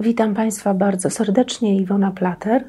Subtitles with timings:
[0.00, 2.64] Witam Państwa bardzo serdecznie, Iwona Plater.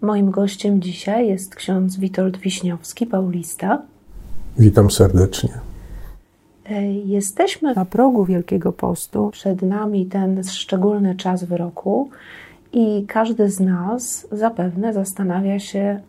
[0.00, 3.82] Moim gościem dzisiaj jest ksiądz Witold Wiśniowski, paulista.
[4.58, 5.50] Witam serdecznie.
[6.70, 9.30] E, jesteśmy na progu Wielkiego Postu.
[9.30, 12.10] Przed nami ten szczególny czas w roku
[12.72, 16.00] i każdy z nas zapewne zastanawia się,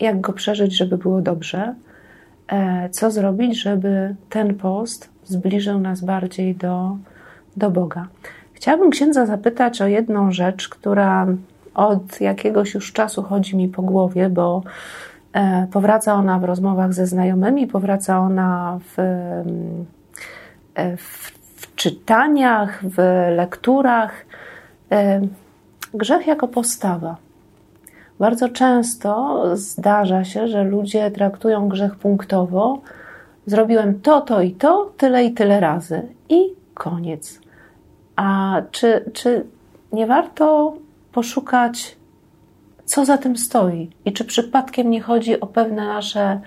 [0.00, 1.74] jak go przeżyć, żeby było dobrze.
[2.48, 6.96] E, co zrobić, żeby ten post zbliżył nas bardziej do,
[7.56, 8.08] do Boga.
[8.56, 11.26] Chciałabym księdza zapytać o jedną rzecz, która
[11.74, 14.62] od jakiegoś już czasu chodzi mi po głowie, bo
[15.32, 18.98] e, powraca ona w rozmowach ze znajomymi, powraca ona w,
[20.74, 22.96] e, w, w czytaniach, w
[23.36, 24.26] lekturach.
[24.92, 25.20] E,
[25.94, 27.16] grzech jako postawa.
[28.18, 32.80] Bardzo często zdarza się, że ludzie traktują grzech punktowo.
[33.46, 36.02] Zrobiłem to, to i to, tyle i tyle razy.
[36.28, 37.45] I koniec.
[38.16, 39.44] A czy, czy
[39.92, 40.76] nie warto
[41.12, 41.96] poszukać,
[42.84, 43.90] co za tym stoi?
[44.04, 46.40] I czy przypadkiem nie chodzi o pewne nasze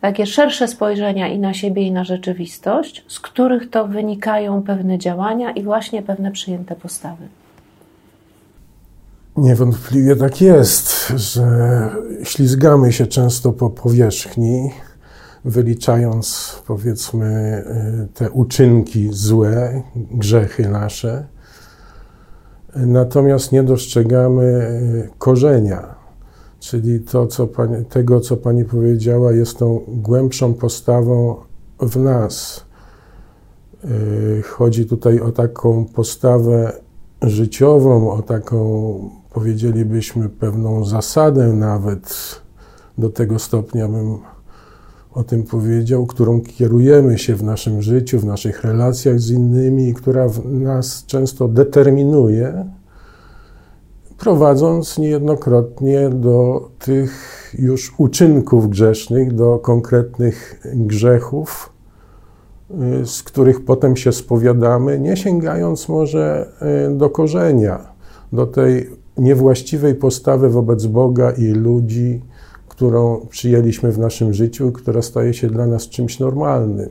[0.00, 5.50] takie szersze spojrzenia i na siebie, i na rzeczywistość, z których to wynikają pewne działania
[5.50, 7.28] i właśnie pewne przyjęte postawy?
[9.36, 11.44] Niewątpliwie tak jest, że
[12.24, 14.70] ślizgamy się często po powierzchni,
[15.44, 17.64] wyliczając powiedzmy
[18.14, 21.26] te uczynki złe, grzechy nasze,
[22.76, 24.70] natomiast nie dostrzegamy
[25.18, 25.94] korzenia,
[26.60, 31.36] czyli to, co pani, tego, co Pani powiedziała, jest tą głębszą postawą
[31.80, 32.64] w nas.
[34.44, 36.72] Chodzi tutaj o taką postawę
[37.22, 42.14] życiową, o taką powiedzielibyśmy, pewną zasadę nawet,
[42.98, 44.18] do tego stopnia bym
[45.14, 50.26] o tym powiedział, którą kierujemy się w naszym życiu, w naszych relacjach z innymi, która
[50.44, 52.64] nas często determinuje,
[54.18, 57.10] prowadząc niejednokrotnie do tych
[57.58, 61.72] już uczynków grzesznych, do konkretnych grzechów,
[63.02, 66.52] y, z których potem się spowiadamy, nie sięgając może
[66.90, 67.92] y, do korzenia,
[68.32, 72.22] do tej niewłaściwej postawy wobec Boga i ludzi,
[72.80, 76.88] którą przyjęliśmy w naszym życiu, która staje się dla nas czymś normalnym.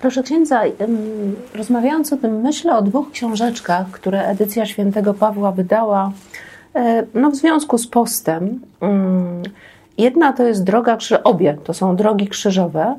[0.00, 0.62] Proszę księdza,
[1.54, 6.12] rozmawiając o tym, myślę o dwóch książeczkach, które edycja świętego Pawła wydała
[6.74, 8.60] e, no, w związku z postem.
[9.98, 12.96] Jedna to jest droga, obie to są drogi krzyżowe.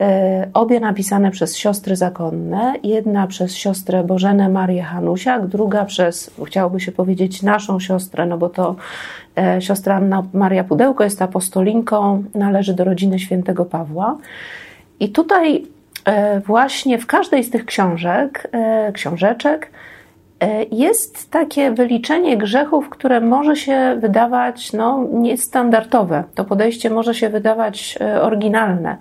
[0.00, 2.74] E, obie napisane przez siostry zakonne.
[2.82, 8.48] Jedna przez siostrę Bożenę Marię Hanusiak, druga przez, chciałoby się powiedzieć, naszą siostrę, no bo
[8.48, 8.76] to
[9.36, 14.18] e, siostra Anna Maria Pudełko jest apostolinką, należy do rodziny świętego Pawła.
[15.00, 15.66] I tutaj
[16.04, 18.50] e, właśnie w każdej z tych książek,
[18.92, 19.70] książeczek,
[20.70, 26.24] jest takie wyliczenie grzechów, które może się wydawać no, niestandardowe.
[26.34, 28.96] To podejście może się wydawać oryginalne.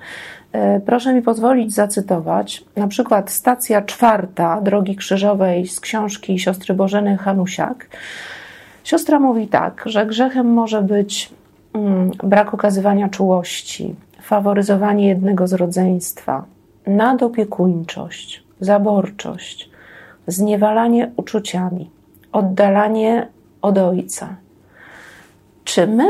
[0.55, 7.17] E, proszę mi pozwolić zacytować na przykład stacja czwarta Drogi Krzyżowej z książki siostry Bożeny
[7.17, 7.87] Hanusiak.
[8.83, 11.29] Siostra mówi tak, że grzechem może być
[11.73, 16.45] mm, brak okazywania czułości, faworyzowanie jednego z rodzeństwa,
[16.87, 19.69] nadopiekuńczość, zaborczość,
[20.27, 21.89] zniewalanie uczuciami,
[22.31, 23.27] oddalanie
[23.61, 24.35] od ojca.
[25.63, 26.07] Czy my,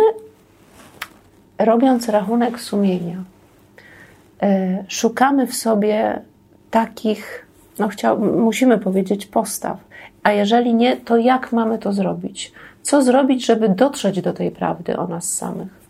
[1.60, 3.24] robiąc rachunek sumienia,
[4.42, 6.22] E, szukamy w sobie
[6.72, 7.46] takich,
[7.80, 9.78] no chciał, musimy powiedzieć, postaw.
[10.24, 12.52] A jeżeli nie, to jak mamy to zrobić?
[12.82, 15.86] Co zrobić, żeby dotrzeć do tej prawdy o nas samych?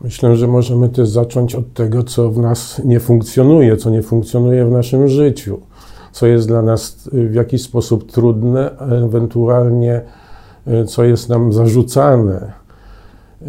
[0.00, 4.64] Myślę, że możemy też zacząć od tego, co w nas nie funkcjonuje, co nie funkcjonuje
[4.64, 5.60] w naszym życiu,
[6.12, 10.00] co jest dla nas w jakiś sposób trudne, ewentualnie
[10.66, 12.52] e, co jest nam zarzucane.
[13.42, 13.48] E,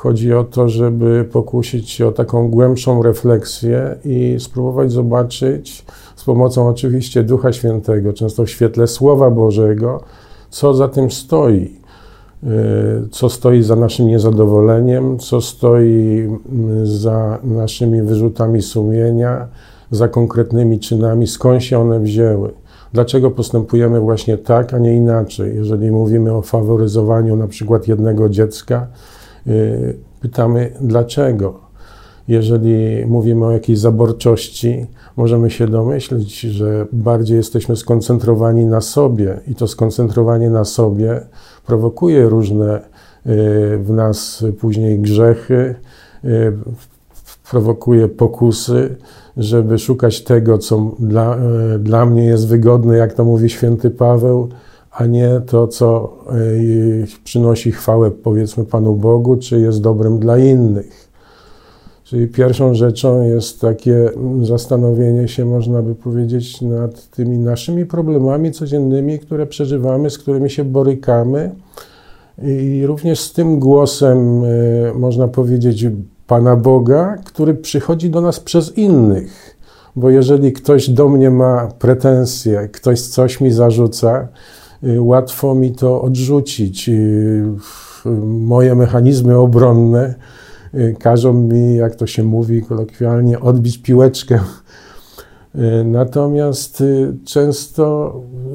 [0.00, 5.84] Chodzi o to, żeby pokusić się o taką głębszą refleksję i spróbować zobaczyć
[6.16, 10.00] z pomocą oczywiście Ducha Świętego, często w świetle Słowa Bożego,
[10.50, 11.80] co za tym stoi.
[12.44, 16.28] Y, co stoi za naszym niezadowoleniem, co stoi
[16.82, 19.48] y, za naszymi wyrzutami sumienia,
[19.90, 22.52] za konkretnymi czynami, skąd się one wzięły.
[22.92, 25.56] Dlaczego postępujemy właśnie tak, a nie inaczej?
[25.56, 28.86] Jeżeli mówimy o faworyzowaniu na przykład jednego dziecka,
[29.46, 31.60] Y, pytamy dlaczego.
[32.28, 39.54] Jeżeli mówimy o jakiejś zaborczości, możemy się domyślić, że bardziej jesteśmy skoncentrowani na sobie i
[39.54, 41.20] to skoncentrowanie na sobie
[41.66, 42.82] prowokuje różne y,
[43.78, 45.74] w nas później grzechy,
[46.24, 46.52] y,
[47.50, 48.96] prowokuje pokusy,
[49.40, 54.48] żeby szukać tego, co dla, e, dla mnie jest wygodne, jak to mówi święty Paweł,
[54.90, 61.10] a nie to, co e, przynosi chwałę, powiedzmy, Panu Bogu, czy jest dobrem dla innych.
[62.04, 64.10] Czyli pierwszą rzeczą jest takie
[64.42, 70.64] zastanowienie się, można by powiedzieć, nad tymi naszymi problemami codziennymi, które przeżywamy, z którymi się
[70.64, 71.50] borykamy.
[72.42, 75.86] I również z tym głosem, e, można powiedzieć,
[76.30, 79.56] Pana Boga, który przychodzi do nas przez innych.
[79.96, 84.28] Bo jeżeli ktoś do mnie ma pretensje, ktoś coś mi zarzuca,
[84.84, 86.88] y, łatwo mi to odrzucić.
[86.88, 87.44] Y,
[88.24, 90.14] moje mechanizmy obronne
[90.74, 94.40] y, każą mi, jak to się mówi kolokwialnie, odbić piłeczkę.
[95.84, 96.82] Natomiast
[97.24, 98.14] często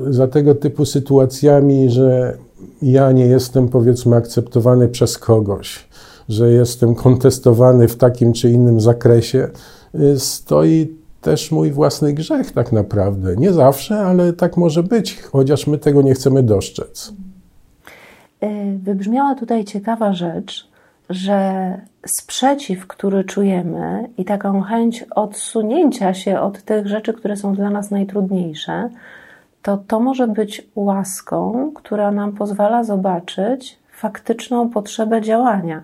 [0.09, 2.37] za tego typu sytuacjami, że
[2.81, 5.87] ja nie jestem powiedzmy akceptowany przez kogoś,
[6.29, 9.47] że jestem kontestowany w takim czy innym zakresie,
[9.95, 13.35] y, stoi też mój własny grzech tak naprawdę.
[13.35, 17.13] Nie zawsze, ale tak może być, chociaż my tego nie chcemy dostrzec.
[18.43, 20.67] Y, wybrzmiała tutaj ciekawa rzecz,
[21.09, 27.69] że sprzeciw, który czujemy i taką chęć odsunięcia się od tych rzeczy, które są dla
[27.69, 28.89] nas najtrudniejsze,
[29.61, 35.83] to to może być łaską, która nam pozwala zobaczyć faktyczną potrzebę działania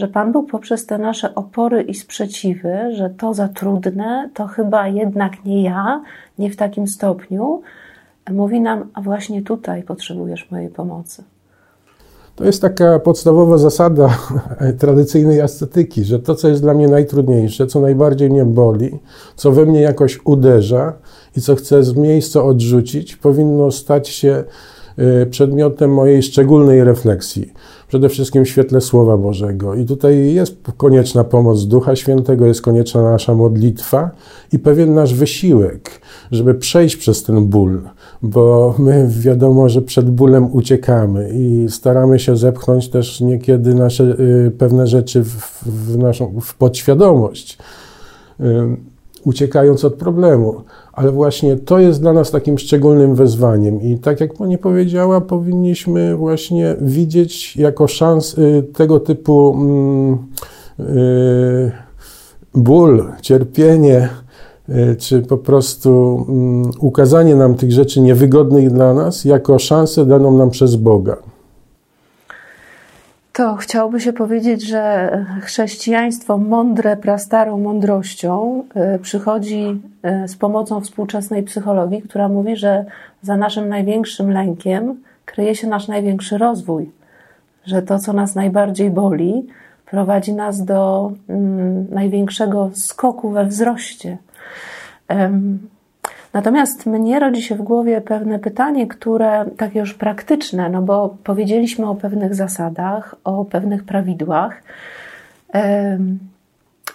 [0.00, 4.88] że Pan Bóg poprzez te nasze opory i sprzeciwy, że to za trudne, to chyba
[4.88, 6.02] jednak nie ja,
[6.38, 7.62] nie w takim stopniu,
[8.30, 11.24] mówi nam, a właśnie tutaj potrzebujesz mojej pomocy.
[12.36, 14.18] To jest taka podstawowa zasada
[14.80, 18.98] tradycyjnej ascetyki, że to, co jest dla mnie najtrudniejsze, co najbardziej mnie boli,
[19.36, 20.92] co we mnie jakoś uderza
[21.36, 24.44] i co chcę z miejsca odrzucić, powinno stać się
[25.30, 27.52] przedmiotem mojej szczególnej refleksji
[27.90, 29.74] przede wszystkim w świetle Słowa Bożego.
[29.74, 34.10] I tutaj jest konieczna pomoc Ducha Świętego, jest konieczna nasza modlitwa
[34.52, 36.00] i pewien nasz wysiłek,
[36.30, 37.80] żeby przejść przez ten ból,
[38.22, 44.50] bo my wiadomo, że przed bólem uciekamy i staramy się zepchnąć też niekiedy nasze y,
[44.58, 47.58] pewne rzeczy w, w naszą w podświadomość,
[48.40, 48.44] y,
[49.24, 50.54] uciekając od problemu
[51.00, 53.82] ale właśnie to jest dla nas takim szczególnym wezwaniem.
[53.82, 60.18] I tak jak Pani powiedziała, powinniśmy właśnie widzieć jako szans y, tego typu mm,
[60.80, 61.72] y,
[62.54, 64.08] ból, cierpienie,
[64.68, 70.38] y, czy po prostu mm, ukazanie nam tych rzeczy niewygodnych dla nas, jako szansę daną
[70.38, 71.29] nam przez Boga
[73.40, 75.10] to chciałoby się powiedzieć, że
[75.42, 78.64] chrześcijaństwo mądre, prastarą mądrością
[78.94, 79.80] y, przychodzi
[80.24, 82.84] y, z pomocą współczesnej psychologii, która mówi, że
[83.22, 86.90] za naszym największym lękiem kryje się nasz największy rozwój.
[87.66, 89.46] Że to, co nas najbardziej boli,
[89.86, 94.18] prowadzi nas do mm, największego skoku we wzroście.
[96.32, 101.88] Natomiast mnie rodzi się w głowie pewne pytanie, które takie już praktyczne, no bo powiedzieliśmy
[101.88, 104.62] o pewnych zasadach, o pewnych prawidłach,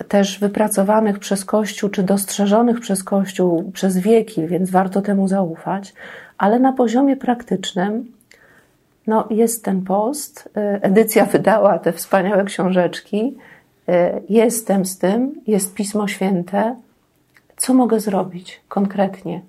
[0.08, 5.94] też wypracowanych przez Kościół, czy dostrzeżonych przez Kościół przez wieki, więc warto temu zaufać,
[6.38, 8.12] ale na poziomie praktycznym
[9.08, 10.50] no, jest ten post.
[10.58, 13.38] E, edycja wydała te wspaniałe książeczki.
[13.88, 16.76] E, jestem z tym, jest Pismo Święte
[17.58, 19.42] co mogę zrobić konkretnie?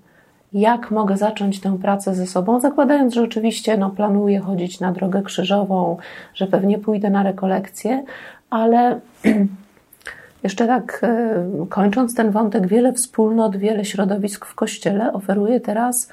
[0.53, 5.23] Jak mogę zacząć tę pracę ze sobą, zakładając, że oczywiście no, planuję chodzić na drogę
[5.23, 5.97] krzyżową,
[6.35, 8.05] że pewnie pójdę na rekolekcję,
[8.51, 9.01] ale
[10.45, 16.11] jeszcze tak e, kończąc ten wątek, wiele wspólnot, wiele środowisk w kościele oferuje teraz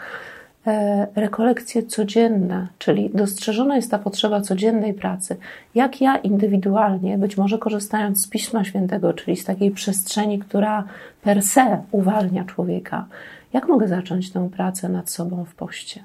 [1.15, 5.35] rekolekcje codzienne, czyli dostrzeżona jest ta potrzeba codziennej pracy.
[5.75, 10.83] Jak ja indywidualnie, być może korzystając z Pisma Świętego, czyli z takiej przestrzeni, która
[11.21, 13.05] per se uwalnia człowieka,
[13.53, 16.03] jak mogę zacząć tę pracę nad sobą w poście?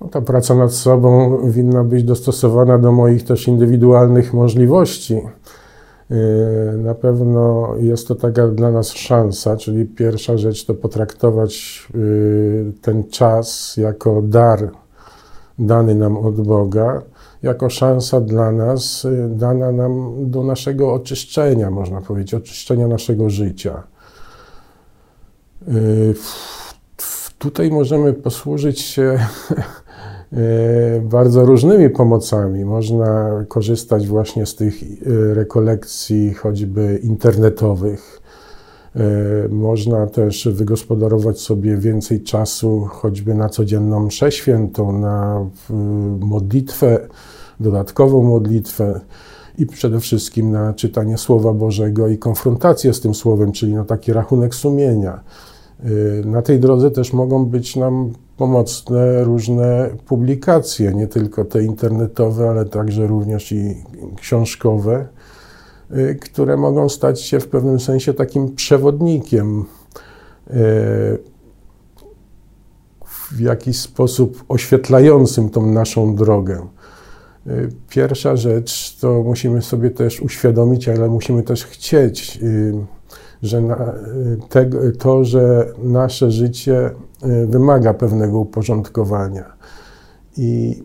[0.00, 5.20] No, ta praca nad sobą winna być dostosowana do moich też indywidualnych możliwości.
[6.14, 12.72] Yy, na pewno jest to taka dla nas szansa, czyli pierwsza rzecz to potraktować yy,
[12.82, 14.70] ten czas jako dar
[15.58, 17.02] dany nam od Boga,
[17.42, 23.82] jako szansa dla nas, yy, dana nam do naszego oczyszczenia, można powiedzieć, oczyszczenia naszego życia.
[27.38, 29.18] Tutaj możemy posłużyć się
[31.02, 32.64] bardzo różnymi pomocami.
[32.64, 38.20] Można korzystać właśnie z tych e, rekolekcji choćby internetowych.
[38.96, 39.00] E,
[39.48, 45.46] można też wygospodarować sobie więcej czasu choćby na codzienną mszę świętą, na
[46.20, 47.08] modlitwę,
[47.60, 49.00] dodatkową modlitwę.
[49.58, 54.12] i przede wszystkim na czytanie Słowa Bożego i konfrontację z tym Słowem, czyli na taki
[54.12, 55.20] rachunek sumienia.
[56.24, 62.64] Na tej drodze też mogą być nam pomocne różne publikacje, nie tylko te internetowe, ale
[62.64, 63.84] także również i
[64.16, 65.06] książkowe,
[65.90, 69.64] y, które mogą stać się w pewnym sensie takim przewodnikiem
[73.34, 76.66] w jakiś sposób oświetlającym tą naszą drogę.
[77.46, 82.74] Y, pierwsza rzecz to musimy sobie też uświadomić, ale musimy też chcieć, y,
[83.42, 83.58] że
[84.56, 86.90] y, to, że nasze życie
[87.46, 89.52] wymaga pewnego uporządkowania.
[90.36, 90.82] I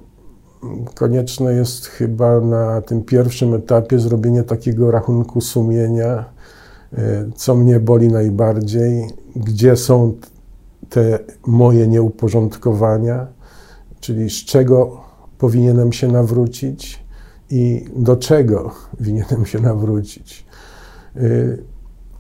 [0.96, 6.26] konieczne jest chyba na tym pierwszym etapie zrobienie takiego rachunku sumienia,
[7.36, 10.14] co mnie boli najbardziej, gdzie są
[10.90, 13.28] te moje nieuporządkowania,
[14.00, 15.02] czyli z czego
[15.38, 17.04] powinienem się nawrócić
[17.50, 20.46] i do czego powinienem się nawrócić.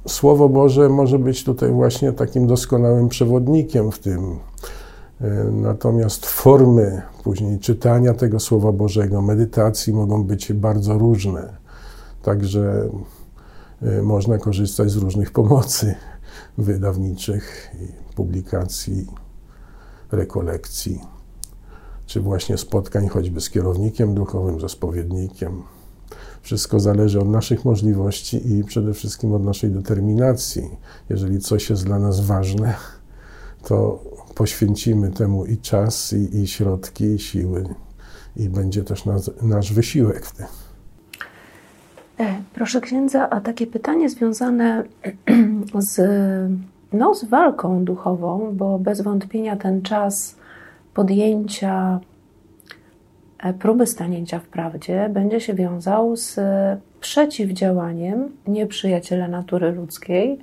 [0.09, 4.39] Słowo Boże może być tutaj właśnie takim doskonałym przewodnikiem w tym.
[5.21, 11.53] Y, natomiast formy później czytania tego Słowa Bożego, medytacji mogą być bardzo różne.
[12.21, 12.89] Także
[13.83, 15.95] y, można korzystać z różnych pomocy
[16.57, 17.71] wydawniczych,
[18.15, 19.07] publikacji,
[20.11, 21.01] rekolekcji
[22.09, 25.63] czy właśnie spotkań choćby z kierownikiem duchowym, ze spowiednikiem.
[26.41, 30.69] Wszystko zależy od naszych możliwości i przede wszystkim od naszej determinacji.
[31.09, 32.73] Jeżeli coś jest dla nas ważne,
[33.63, 34.03] to
[34.35, 37.63] poświęcimy temu i czas, i, i środki, i siły,
[38.35, 40.45] i będzie też nas, nasz wysiłek w tym.
[42.19, 44.83] E, proszę księdza, a takie pytanie związane
[45.79, 46.01] z,
[46.93, 50.35] no, z walką duchową, bo bez wątpienia ten czas
[50.93, 51.99] podjęcia
[53.59, 56.39] próby stanięcia w prawdzie będzie się wiązał z
[56.99, 60.39] przeciwdziałaniem nieprzyjaciela natury ludzkiej.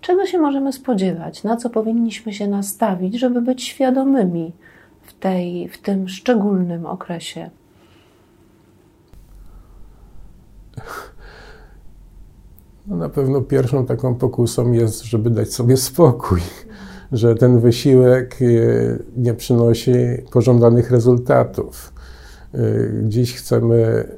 [0.00, 1.44] Czego się możemy spodziewać?
[1.44, 4.52] Na co powinniśmy się nastawić, żeby być świadomymi
[5.02, 7.50] w, tej, w tym szczególnym okresie?
[12.86, 16.40] No na pewno pierwszą taką pokusą jest, żeby dać sobie spokój
[17.12, 18.46] że ten wysiłek e,
[19.16, 19.92] nie przynosi
[20.32, 21.92] pożądanych rezultatów.
[22.54, 22.58] E,
[23.02, 24.08] dziś chcemy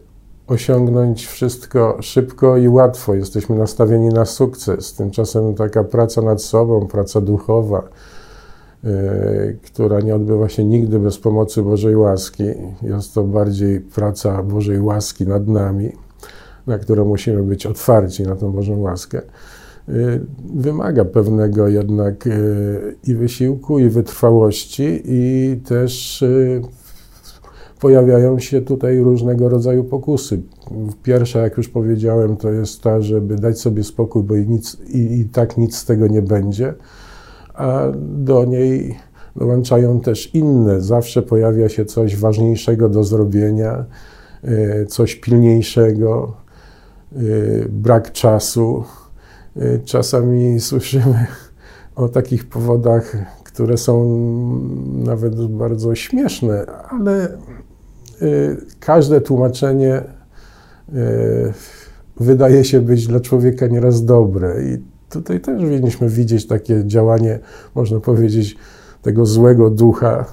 [0.47, 3.15] osiągnąć wszystko szybko i łatwo.
[3.15, 4.95] Jesteśmy nastawieni na sukces.
[4.95, 7.89] Tymczasem taka praca nad sobą, praca duchowa,
[8.85, 12.45] e, która nie odbywa się nigdy bez pomocy Bożej łaski.
[12.83, 15.93] Jest to bardziej praca Bożej łaski nad nami,
[16.67, 19.23] na którą musimy być otwarci na tą Bożą łaskę.
[19.89, 20.21] Y,
[20.55, 26.63] wymaga pewnego jednak y, i wysiłku, i wytrwałości, i też y,
[27.83, 30.43] pojawiają się tutaj różnego rodzaju pokusy.
[31.03, 35.21] Pierwsza, jak już powiedziałem, to jest ta, żeby dać sobie spokój, bo i, nic, i,
[35.21, 36.75] i tak nic z tego nie będzie,
[37.55, 38.99] a do niej
[39.37, 40.81] dołączają też inne.
[40.81, 43.85] Zawsze pojawia się coś ważniejszego do zrobienia,
[44.89, 46.37] coś pilniejszego,
[47.69, 48.85] brak czasu
[49.57, 51.27] Y, czasami słyszymy
[51.97, 54.21] o takich powodach, które są
[55.05, 57.39] nawet bardzo śmieszne, ale
[58.81, 60.03] każde tłumaczenie
[60.95, 61.53] y,
[62.21, 64.63] wydaje się być dla człowieka nieraz dobre.
[64.63, 64.79] I
[65.11, 67.39] tutaj też powinniśmy widzieć takie działanie,
[67.75, 68.57] można powiedzieć,
[69.03, 70.25] tego złego ducha,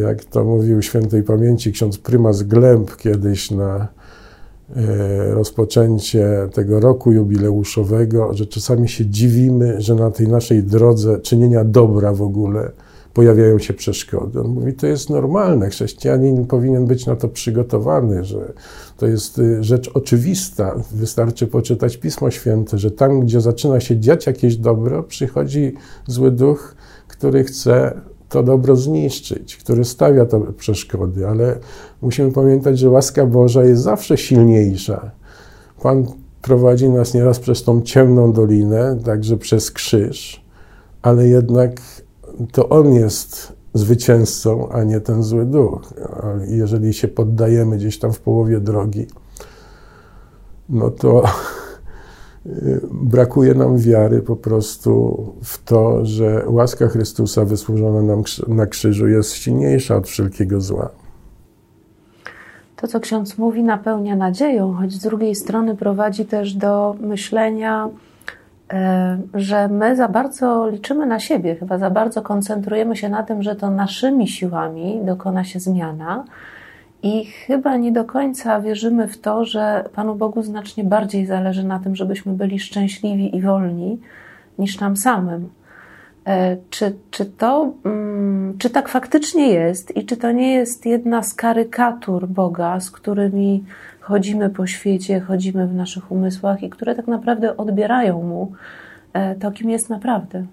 [0.00, 3.88] jak to mówił świętej pamięci ksiądz prymas Glęb kiedyś na
[5.30, 12.12] rozpoczęcie tego roku jubileuszowego, że czasami się dziwimy, że na tej naszej drodze czynienia dobra
[12.12, 12.70] w ogóle
[13.16, 14.40] pojawiają się przeszkody.
[14.40, 18.52] On mówi, to jest normalne, chrześcijanin powinien być na to przygotowany, że
[18.96, 20.74] to jest y, rzecz oczywista.
[20.92, 25.74] Wystarczy poczytać Pismo Święte, że tam, gdzie zaczyna się dziać jakieś dobro, przychodzi
[26.06, 26.76] zły duch,
[27.08, 31.58] który chce to dobro zniszczyć, który stawia to przeszkody, ale
[32.02, 35.10] musimy pamiętać, że łaska Boża jest zawsze silniejsza.
[35.82, 36.06] Pan
[36.42, 40.44] prowadzi nas nieraz przez tą ciemną dolinę, także przez krzyż,
[41.02, 41.80] ale jednak
[42.52, 45.94] to On jest zwycięzcą, a nie ten zły duch.
[46.48, 49.06] Jeżeli się poddajemy gdzieś tam w połowie drogi,
[50.68, 51.22] no to
[53.14, 59.32] brakuje nam wiary po prostu w to, że łaska Chrystusa wysłużona nam na krzyżu jest
[59.32, 60.90] silniejsza od wszelkiego zła.
[62.76, 67.88] To, co ksiądz mówi, napełnia nadzieją, choć z drugiej strony prowadzi też do myślenia,
[69.34, 73.56] że my za bardzo liczymy na siebie, chyba za bardzo koncentrujemy się na tym, że
[73.56, 76.24] to naszymi siłami dokona się zmiana
[77.02, 81.78] I chyba nie do końca wierzymy w to, że Panu Bogu znacznie bardziej zależy na
[81.78, 83.98] tym, żebyśmy byli szczęśliwi i wolni,
[84.58, 85.48] niż nam samym.
[86.26, 91.22] E, czy, czy to, mm, czy tak faktycznie jest i czy to nie jest jedna
[91.22, 93.64] z karykatur Boga, z którymi
[94.06, 98.52] chodzimy po świecie, chodzimy w naszych umysłach i które tak naprawdę odbierają mu
[99.12, 100.46] e, to, kim jest naprawdę?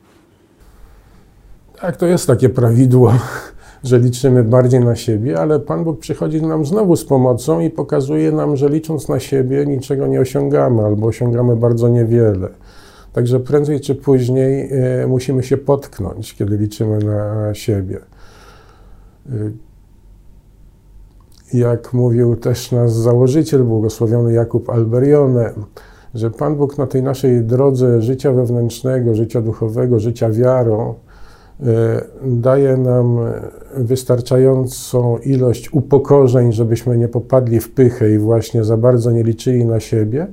[1.81, 3.13] Tak, to jest takie prawidło,
[3.83, 8.31] że liczymy bardziej na siebie, ale Pan Bóg przychodzi nam znowu z pomocą i pokazuje
[8.31, 12.49] nam, że licząc na siebie niczego nie osiągamy albo osiągamy bardzo niewiele.
[13.13, 14.69] Także prędzej czy później
[15.01, 17.99] e, musimy się potknąć, kiedy liczymy na siebie.
[21.53, 25.53] Jak mówił też nasz założyciel, błogosławiony Jakub Alberione,
[26.13, 30.93] że Pan Bóg na tej naszej drodze życia wewnętrznego, życia duchowego, życia wiarą,
[31.59, 31.65] e,
[32.25, 33.19] daje nam
[33.77, 39.79] wystarczającą ilość upokorzeń, żebyśmy nie popadli w pychę i właśnie za bardzo nie liczyli na
[39.79, 40.27] siebie,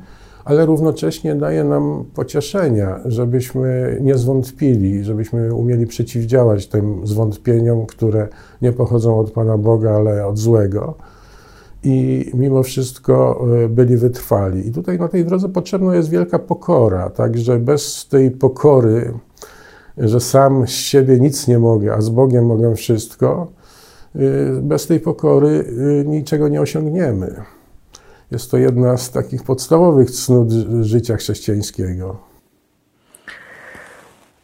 [0.45, 8.29] ale równocześnie daje nam pocieszenia, żebyśmy nie zwątpili, żebyśmy umieli przeciwdziałać tym zwątpieniom, które
[8.63, 10.95] nie pochodzą od Pana Boga, ale od złego.
[11.85, 14.69] I mimo wszystko e, byli wytrwali.
[14.69, 19.13] I tutaj na tej drodze potrzebna jest wielka pokora, także bez tej pokory,
[19.99, 23.53] że sam z siebie nic nie mogę, a z Bogiem mogę wszystko,
[24.15, 24.19] e,
[24.63, 25.65] bez tej pokory
[26.01, 27.35] e, niczego nie osiągniemy.
[28.31, 32.17] Jest to jedna z takich podstawowych cnót życia chrześcijańskiego.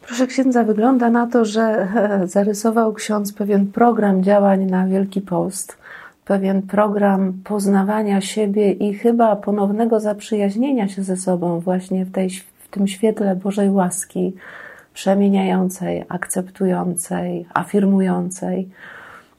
[0.07, 1.87] Proszę księdza, wygląda na to, że
[2.25, 5.77] zarysował ksiądz pewien program działań na Wielki Post,
[6.27, 12.29] pewien program poznawania siebie i chyba ponownego zaprzyjaźnienia się ze sobą właśnie w, tej,
[12.59, 14.33] w tym świetle Bożej łaski,
[14.93, 18.69] przemieniającej, akceptującej, afirmującej.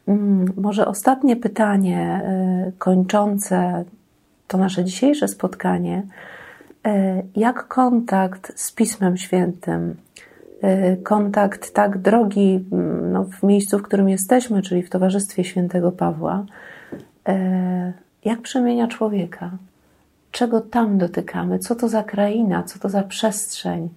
[0.09, 2.23] Mm, może ostatnie pytanie
[2.68, 3.85] y, kończące
[4.49, 6.02] to nasze dzisiejsze spotkanie,
[6.87, 9.97] e, jak kontakt z Pismem Świętym,
[10.62, 15.92] e, kontakt tak drogi mm, no, w miejscu, w którym jesteśmy, czyli w Towarzystwie Świętego
[15.92, 16.45] Pawła,
[18.25, 19.51] jak przemienia człowieka?
[20.31, 21.59] Czego tam dotykamy?
[21.59, 22.62] Co to za kraina?
[22.62, 23.88] Co to za przestrzeń?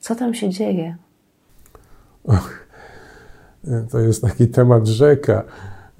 [0.00, 0.96] Co tam się dzieje?
[2.24, 2.66] Och,
[3.90, 5.44] to jest taki temat rzeka.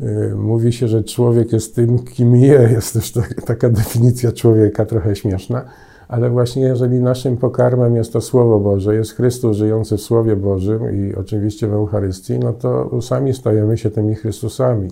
[0.00, 2.68] Y, mówi się, że człowiek jest tym, kim je.
[2.72, 3.12] Jest też
[3.46, 5.64] taka definicja człowieka, trochę śmieszna.
[6.08, 10.96] Ale właśnie jeżeli naszym pokarmem jest to Słowo Boże, jest Chrystus żyjący w Słowie Bożym
[10.96, 14.88] i oczywiście w Eucharystii, no to sami stajemy się tymi Chrystusami.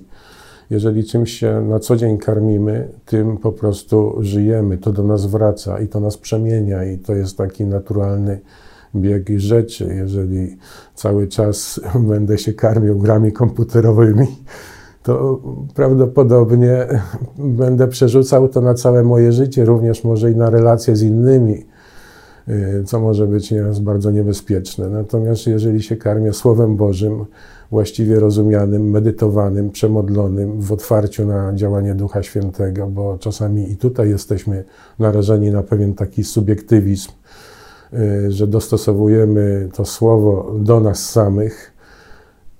[0.71, 4.79] Jeżeli czymś się na co dzień karmimy, tym po prostu żyjemy.
[4.79, 8.41] To do nas wraca i to nas przemienia i to jest taki naturalny
[8.97, 9.95] bieg rzeczy.
[9.97, 10.57] Jeżeli
[10.95, 11.81] cały czas
[12.11, 14.27] będę się karmił grami komputerowymi,
[15.03, 15.41] to
[15.75, 16.87] prawdopodobnie
[17.39, 21.67] będę przerzucał to na całe moje życie, również może i na relacje z innymi,
[22.49, 24.89] y, co może być bardzo niebezpieczne.
[24.89, 27.25] Natomiast jeżeli się karmię Słowem Bożym,
[27.71, 34.65] właściwie rozumianym, medytowanym, przemodlonym, w otwarciu na działanie Ducha Świętego, bo czasami i tutaj jesteśmy
[34.99, 37.11] narażeni na pewien taki subiektywizm,
[37.93, 41.73] y, że dostosowujemy to Słowo do nas samych,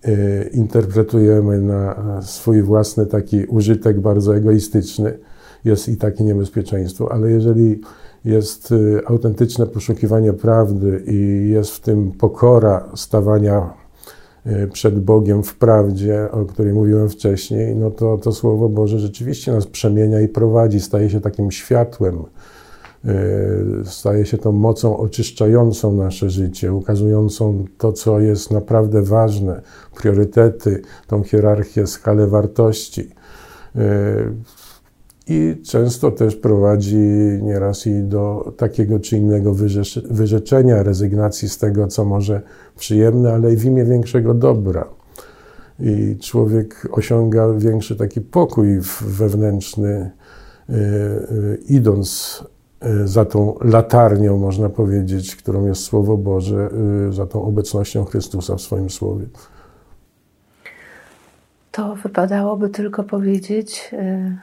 [0.09, 5.19] Y, interpretujemy na swój własny taki użytek bardzo egoistyczny,
[5.65, 7.81] jest i takie niebezpieczeństwo, ale jeżeli
[8.25, 13.80] jest y, autentyczne poszukiwanie prawdy i jest w tym pokora stawania
[14.73, 19.67] przed Bogiem w prawdzie, o której mówiłem wcześniej, no to to Słowo Boże rzeczywiście nas
[19.67, 22.25] przemienia i prowadzi, staje się takim światłem,
[23.05, 29.63] E, staje się tą mocą oczyszczającą nasze życie, ukazującą to, co jest naprawdę ważne,
[29.97, 33.11] priorytety, tą hierarchię, skalę wartości.
[35.29, 36.97] I często też prowadzi
[37.43, 39.55] nieraz i do takiego czy innego
[40.11, 42.43] wyrzeczenia, rezygnacji z tego, co może
[42.77, 44.89] przyjemne, ale i w imię większego dobra.
[45.81, 50.11] I człowiek osiąga większy taki pokój wewnętrzny,
[50.69, 50.75] e,
[51.69, 52.41] idąc
[52.87, 56.71] Y, za tą latarnią, można powiedzieć, którą jest Słowo Boże,
[57.09, 59.27] y, za tą obecnością Chrystusa w swoim Słowie.
[61.73, 64.37] To wypadałoby tylko powiedzieć, y,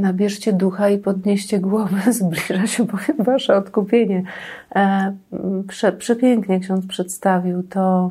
[0.00, 4.22] nabierzcie ducha i podnieście głowę, zbliża się bowiem wasze odkupienie.
[4.74, 5.12] E,
[5.68, 8.10] prze, przepięknie ksiądz przedstawił to,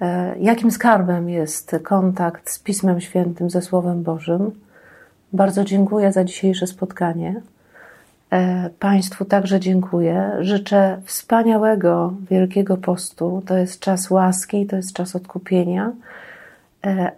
[0.00, 4.50] e, jakim skarbem jest kontakt z Pismem Świętym, ze Słowem Bożym.
[5.32, 7.40] Bardzo dziękuję za dzisiejsze spotkanie.
[8.30, 10.32] E, państwu także dziękuję.
[10.40, 13.42] Życzę wspaniałego Wielkiego Postu.
[13.46, 15.92] To jest czas łaski, to jest czas odkupienia.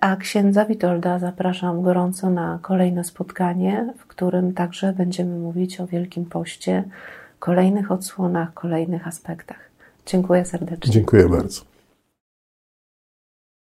[0.01, 6.25] A księdza Witolda zapraszam gorąco na kolejne spotkanie, w którym także będziemy mówić o Wielkim
[6.25, 6.85] Poście,
[7.39, 9.59] kolejnych odsłonach, kolejnych aspektach.
[10.07, 10.93] Dziękuję serdecznie.
[10.93, 11.70] Dziękuję bardzo.